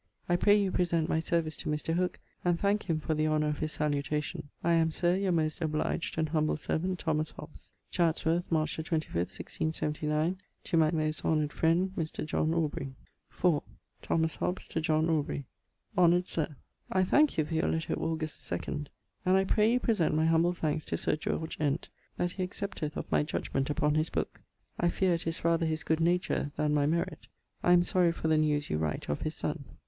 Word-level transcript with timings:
I 0.27 0.35
pray 0.35 0.55
you 0.55 0.71
present 0.71 1.07
my 1.09 1.19
service 1.19 1.55
to 1.57 1.69
Mr. 1.69 1.93
Hooke 1.93 2.17
and 2.43 2.59
thanke 2.59 2.85
him 2.89 2.99
for 2.99 3.13
the 3.13 3.27
honour 3.27 3.49
of 3.49 3.59
his 3.59 3.71
salutation. 3.73 4.49
I 4.63 4.73
am, 4.73 4.89
Sir, 4.89 5.15
your 5.15 5.31
most 5.31 5.61
obliged 5.61 6.17
and 6.17 6.27
humble 6.27 6.57
servant, 6.57 6.97
THOMAS 7.03 7.35
HOBBES. 7.37 7.71
Chatsworth, 7.91 8.43
March 8.51 8.77
the 8.77 8.81
25ᵗʰ, 8.81 9.13
1679. 9.13 10.39
To 10.63 10.77
my 10.77 10.89
most 10.89 11.23
honoured 11.23 11.53
frend, 11.53 11.91
Mr. 11.95 12.25
John 12.25 12.51
Aubrey. 12.51 12.95
iv. 13.45 13.61
Thomas 14.01 14.37
Hobbes 14.37 14.67
to 14.69 14.81
John 14.81 15.07
Aubrey. 15.07 15.45
Honored 15.95 16.27
Sir, 16.27 16.55
I 16.91 17.03
thanke 17.03 17.37
you 17.37 17.45
for 17.45 17.53
your 17.53 17.67
letter 17.69 17.93
of 17.93 17.99
Aug. 17.99 18.21
2ᵈ, 18.21 18.87
and 19.23 19.37
I 19.37 19.43
pray 19.43 19.71
you 19.71 19.79
present 19.79 20.15
my 20.15 20.25
humble 20.25 20.53
thanks 20.55 20.83
to 20.85 20.97
Sir 20.97 21.15
George 21.15 21.57
Ent 21.59 21.89
that 22.17 22.31
he 22.31 22.43
accepteth 22.43 22.97
of 22.97 23.05
my 23.11 23.21
judgment 23.21 23.69
upon 23.69 23.93
his 23.93 24.09
booke. 24.09 24.41
I 24.79 24.89
fear 24.89 25.13
it 25.13 25.27
is 25.27 25.45
rather 25.45 25.67
his 25.67 25.83
good 25.83 25.99
nature 25.99 26.49
then 26.55 26.73
my 26.73 26.87
merit. 26.87 27.27
I 27.61 27.73
am 27.73 27.83
sorry 27.83 28.11
for 28.11 28.29
the 28.29 28.39
news 28.39 28.67
you 28.67 28.79
write 28.79 29.07
of 29.07 29.21
his 29.21 29.35
son. 29.35 29.63